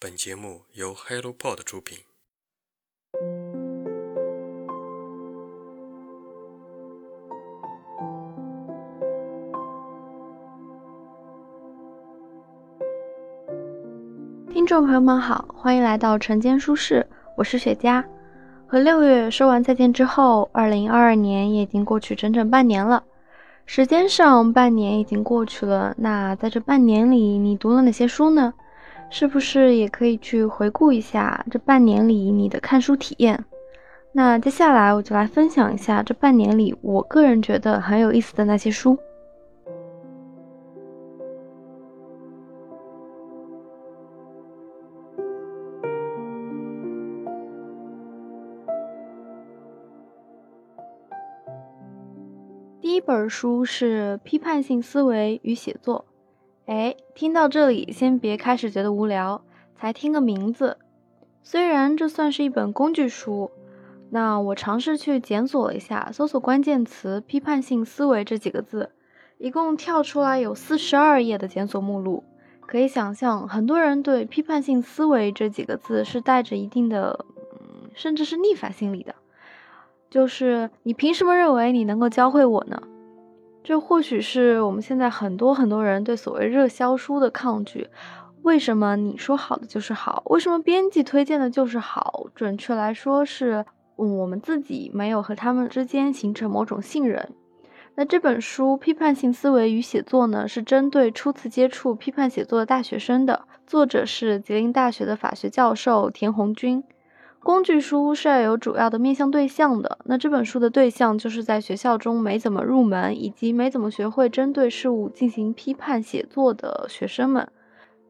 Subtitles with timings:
[0.00, 1.98] 本节目由 HelloPod 出品。
[14.48, 17.04] 听众朋友们好，欢迎来到晨间书室，
[17.36, 18.04] 我是雪佳。
[18.68, 23.02] 和六月说完再见之后，二零二二年也已经过去整整半年了。
[23.66, 25.92] 时间上，半年已经过去了。
[25.98, 28.54] 那在这半年里，你读了哪些书呢？
[29.10, 33.44] 是不是也可以去回顾一下这半年里你的看书体验？
[34.12, 38.96] 那接下来我就来分享一下这半年里我个人觉得很有意思的那些书。
[52.80, 56.04] 第一本书是《批判性思维与写作》。
[56.68, 59.40] 哎，听到这里，先别开始觉得无聊，
[59.74, 60.76] 才听个名字。
[61.42, 63.50] 虽然这算是一本工具书，
[64.10, 68.90] 那我尝试去检索了一下，搜索关键词“批判性思维”这几个字，
[69.38, 72.22] 一共跳出来有四十二页的检索目录。
[72.66, 77.24] 可以想象，很多人对“批判性思维”这几个字是带着一定的，
[77.62, 79.14] 嗯，甚至是逆反心理的。
[80.10, 82.82] 就是你凭什么认为你能够教会我呢？
[83.68, 87.86] 这或许是我们现在很多很多人对所谓热销书的抗拒。
[88.40, 90.22] 为什么你说好的就是好？
[90.30, 92.28] 为什么编辑推荐的就是好？
[92.34, 93.66] 准确来说，是
[93.96, 97.28] 我们自己没有和他们之间形成某种信任。
[97.96, 106.82] 那这本书《批判性思维与写作》呢，是针对初次接触批判写作的大学生的，作者是吉林大学的法学教授田红军。
[107.48, 117.48] 工具书是要有主要的面向对象的，那这本书的对象就是在学校中没怎么入门，以及没怎么学会针对事物进行批判写作的学生们。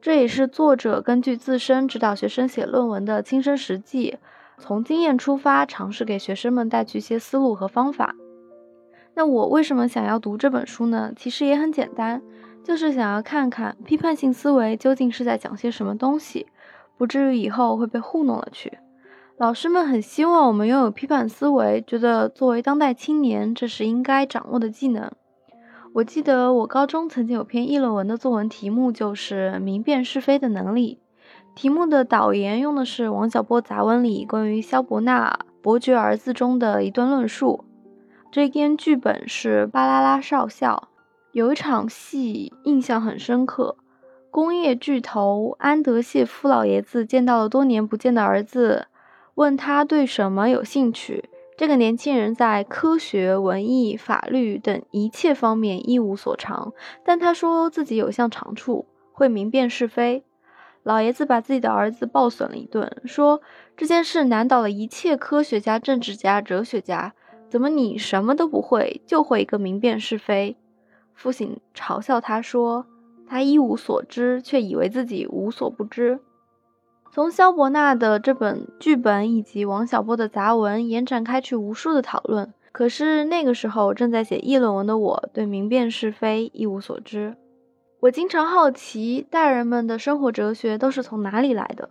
[0.00, 4.18] 这也是作者根据自身指导学生写论文的亲身实际，
[4.58, 8.14] 从经验出发，尝试给学生们带去一些思路和方法。
[9.14, 11.12] 那我为什么想要读这本书呢？
[11.16, 12.22] 其实也很简单，
[12.62, 16.46] 就是想要看看批判性思维究竟是在讲些什么东西，
[16.96, 18.78] 不至于以后会被糊弄了去。
[19.36, 25.10] 老师们很希望我们拥有批判思维，觉得作为当代青年，这是应该掌握的技能。
[25.92, 31.00] 我记得我高中曾经有篇议论文的作文题目就是“明辨是非的能力”，
[31.56, 37.64] 题目的导言用的是王小波杂文里关于萧伯纳伯爵儿子中的一段论述。
[38.30, 40.88] 这篇剧本是《巴啦啦少校》，
[41.32, 43.76] 有一场戏印象很深刻，
[44.30, 48.86] 工业巨头安德谢夫老爷子见到了多年不见的儿子。
[49.34, 51.28] 问他对什么有兴趣？
[51.56, 56.72] 这个年轻人在科学、文艺、法律等一切方面一无所长，
[57.04, 60.24] 但他说自己有项长处，会明辨是非。
[60.82, 63.40] 老爷子把自己的儿子暴损了一顿，说
[63.76, 67.14] 这件事难倒了一切科学家、政治家、哲学家，
[67.48, 70.56] 怎么你什么都不会，就会一个明辨是非？
[71.14, 72.86] 父亲嘲笑他说，
[73.26, 76.20] 他一无所知，却以为自己无所不知。
[77.14, 87.36] 从萧伯纳的这本剧本以及王小波的杂文延展开去无数的讨论，可是那个时候正在写议论文的我，对明辨是非一无所知。
[88.00, 91.88] 我经常好奇，大人们的生活哲学都是从哪里来的？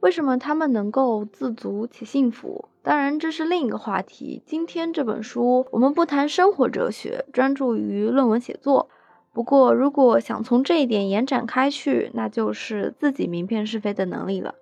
[0.00, 2.68] 为什么他们能够自足且幸福？
[2.82, 4.42] 当然，这是另一个话题。
[4.44, 8.90] 今天这本书，我们不谈生活哲学，专注于论文写作。
[9.32, 14.54] 不过，如果想从这一点延展开去，那就是自己明辨是非的能力了。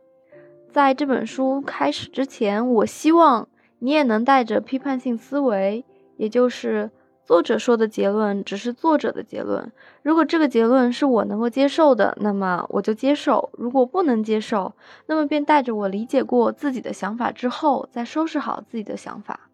[0.74, 3.46] 在这本书开始之前，我希望
[3.78, 5.84] 你也能带着批判性思维，
[6.16, 6.90] 也就是
[7.24, 9.70] 作者说的结论只是作者的结论。
[10.02, 14.72] 如果这个结论是我能够接受的，那么我就接受；如果不能接受，
[15.06, 19.48] 那么便带着我理解过自己的想法之后，再收拾好自己的想法。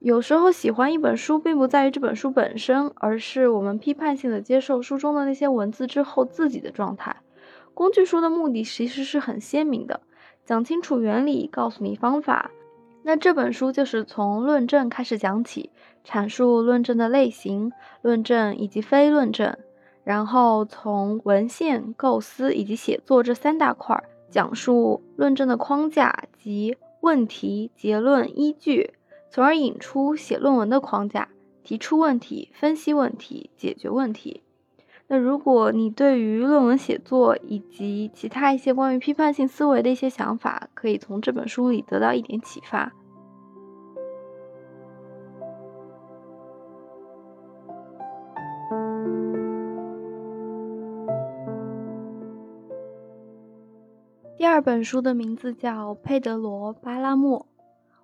[0.00, 7.18] 有时候喜欢一本书，并不在于这本书本身，而是我们批判性的接受书中的那些文字之后自己的状态。
[7.72, 10.00] 工具书的目的其实是很鲜明的。
[10.50, 12.50] 讲清楚原理，告诉你方法。
[13.04, 15.70] 那这本书就是从论证开始讲起，
[16.04, 17.70] 阐述论证的类型、
[18.02, 19.56] 论证以及非论证，
[20.02, 28.94] 然后从文献构思以及写作这三大块讲述论证的框架及问题、结论、依据，
[29.30, 31.28] 从而引出写论文的框架，
[31.62, 34.42] 提出问题、分析问题、解决问题。
[35.12, 42.92] 那如果你对于论文写作以及其他一些关于批判性思维的一些想法，可以从这本书里得到一点启发。
[54.38, 57.40] 第二本书的名字叫《佩德罗·巴拉莫》，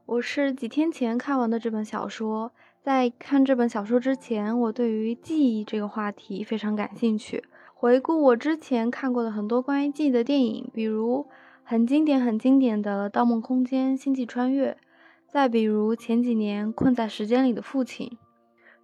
[0.07, 2.51] 我是几天前看完的这本小说。
[2.87, 7.43] 在看这本小说之前，我对于记忆这个话题非常感兴趣。
[7.75, 11.27] 回顾我之前看过的很多关于记忆的电影，比如
[11.65, 14.71] 很经典、很经典的《盗梦空间》《星际穿越》，
[15.27, 18.07] 再比如前几年《困在时间里的父亲》。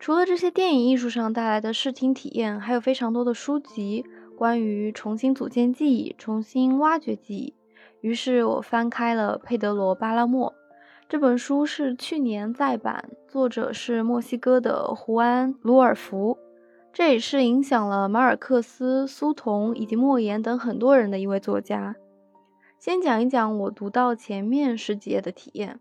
[0.01, 4.05] 除了这些电影艺术上带来的视听体验，还有非常多的书籍
[4.37, 7.55] 关于重新组建记忆、重新挖掘记忆。
[8.01, 10.53] 于是我翻开了佩德罗·巴拉莫。
[11.13, 16.39] 这本书是去年再版，作者是墨西哥的胡安·鲁尔福，
[16.91, 21.97] 这也是影响了马尔克斯、苏童以及莫言等很多人的一位作家。
[22.79, 25.81] 先讲一讲我读到前面十几页的体验。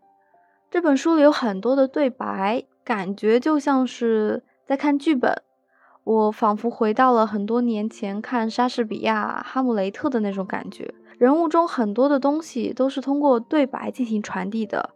[0.69, 5.41] 这本书里有很多的对白，感觉就像是在看剧本，
[6.03, 10.93] 我仿佛回到了很多年前看莎士比亚《哈姆雷特》的那种感觉。
[11.17, 14.89] 人物中很多的东西都是通过对白进行传递的。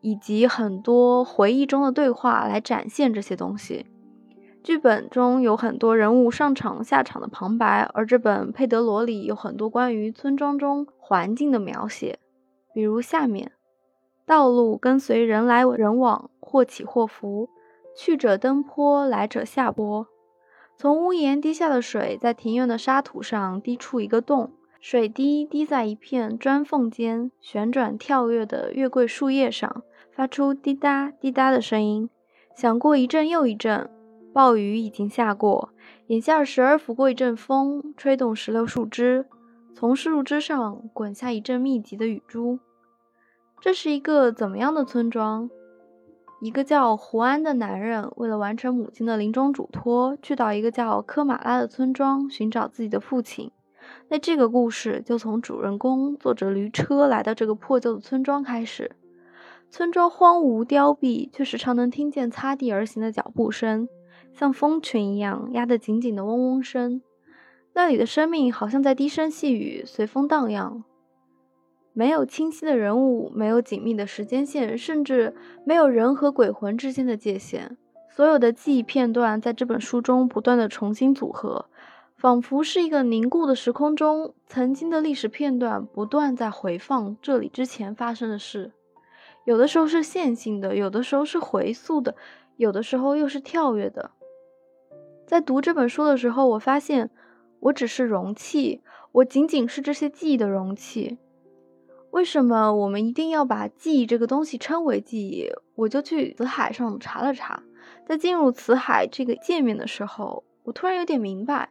[0.00, 3.86] 以及很多回忆中的对话来展现这些东西。
[4.62, 12.18] 剧本中有很多人物上场下场的旁白，而这本《佩德罗》里有很多关于村庄中环境的描写，
[12.74, 13.52] 比如下面：
[14.26, 17.48] 道路跟随人来人往，或起或伏，
[17.96, 20.06] 去者登坡，来者下坡。
[20.76, 24.52] 从屋檐滴下的水，在庭院的沙土上滴出一个洞。
[24.80, 29.82] 水滴滴在一片砖缝间旋转跳跃的月桂树叶上，
[30.12, 32.08] 发出滴答滴答的声音，
[32.54, 33.90] 响过一阵又一阵。
[34.32, 35.70] 暴雨已经下过，
[36.06, 39.26] 眼下时而拂过一阵风，吹动石榴树枝，
[39.74, 42.60] 从树枝上滚下一阵密集的雨珠。
[43.60, 45.50] 这是一个怎么样的村庄？
[46.40, 53.50] 一个叫胡安的男人，为了完成母亲的临终嘱托，去到一个叫科马拉的村庄寻找自己的父亲。
[54.08, 58.92] 那这个故事就从主人公坐着驴车来到这个破旧的村庄开始。
[59.70, 63.88] 村庄荒芜凋敝，却时常能听见擦地而行的脚步声，
[64.32, 67.02] 像蜂群一样压得紧紧的嗡嗡声。
[67.74, 70.84] 那里的生命好像在低声细语，随风荡漾。
[71.92, 77.76] 没有清晰的人物，没有紧密的时间线，甚至没有人和鬼魂之间的界限。
[78.08, 81.66] 所有的记忆片段在这本书中不断的重新组合。
[82.18, 88.72] 仿佛是一个凝固的时空中，曾经的历史片段不断在回放这里之前发生的事，
[89.44, 92.16] 有的时候是线性的，有的时候是回溯的，
[92.56, 94.10] 有的时候又是跳跃的。
[95.28, 97.08] 在读这本书的时候，我发现
[97.60, 98.82] 我只是容器，
[99.12, 101.18] 我仅仅是这些记忆的容器。
[102.10, 105.52] 为什么我们一定要把记忆这个东西称为记忆？
[105.76, 107.62] 我就去词海上查了查，
[108.04, 111.70] 在进入词海这个界面的时候，我突然有点明白。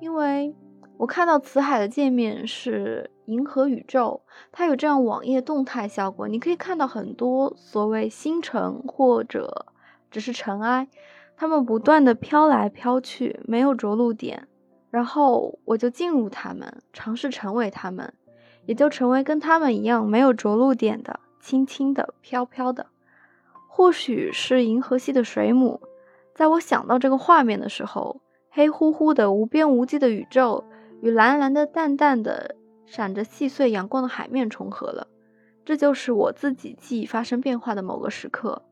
[0.00, 0.54] 因为
[0.96, 4.20] 我看到辞海的界面是银河宇宙，
[4.52, 9.66] 它有这样网页动态效果，你可以看到很多所谓星辰或者
[10.10, 10.88] 只是尘埃，
[11.36, 14.46] 它们不断的飘来飘去，没有着陆点。
[14.90, 18.12] 然后我就进入它们，尝试成为它们，
[18.66, 22.86] 也就成为跟它们一样没有着陆点的，轻轻的、飘飘的。
[23.66, 25.80] 或许是银河系的水母，
[26.34, 28.20] 在我想到这个画面的时候。
[28.56, 30.62] 黑乎乎的无边无际的宇宙
[31.02, 32.54] 与蓝蓝的、淡淡的、
[32.86, 35.08] 闪着细碎阳光的海面重合了，
[35.64, 38.62] 这就是我自己记忆发生变化的某个时刻。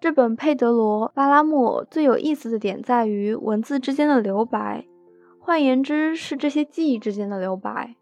[0.00, 4.86] 这本佩德罗·巴拉莫最有意思的点在于文字之间的留白，
[5.38, 7.96] 换言之，是这些记忆之间的留白。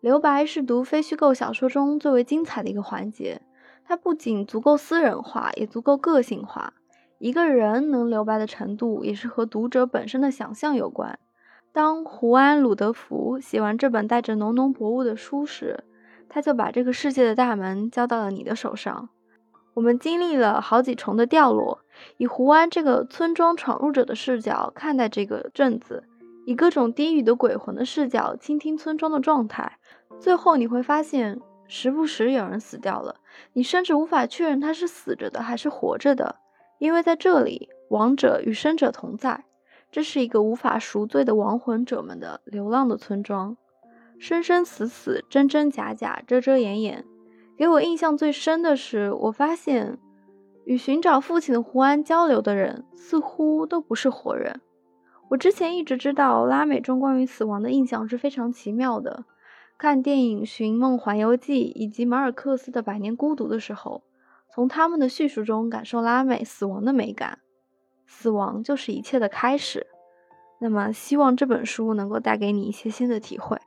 [0.00, 3.40] 留白是读非虚构小说中最为精彩的一个环节，
[3.84, 6.74] 它不仅足够私人化，也足够个性化。
[7.18, 11.18] 一个人能留白的程度，也是和读者本身的想象有关。
[11.72, 15.84] 当胡安·鲁德福写完这本带着浓浓薄雾的书时，
[16.28, 19.08] 他就把这个世界的大门交到了你的手上。
[19.74, 21.80] 我们经历了好几重的掉落，
[22.16, 26.04] 以胡安这个村庄闯入者的视角看待这个镇子，
[26.46, 29.78] 以各种低语的鬼魂的视角倾听村庄的状态。
[30.18, 33.16] 最后你会发现，时不时有人死掉了，
[33.52, 36.36] 你甚至无法确认他是死着的还是活着的。
[36.78, 39.44] 因为在这里，亡者与生者同在，
[39.90, 43.56] 这是一个无法赎罪的亡魂者们的流浪的村庄，
[44.18, 47.04] 生生死死，真真假假，遮遮掩掩。
[47.56, 49.98] 给我印象最深的是，我发现
[50.66, 54.60] 与寻找父亲的胡安交流的人似乎都不是活人。
[55.30, 59.24] 我之前一直知道拉美中关于死亡的印象是非常奇妙的，
[59.78, 64.02] 看电影《寻梦环游记》以及马尔克斯的《百年孤独》的时候。
[64.56, 67.40] 从他们的叙述中感受拉美死亡的美感，
[68.06, 69.86] 死亡就是一切的开始。
[70.58, 73.60] 那么，希望这本书能够带给你一些新的体会。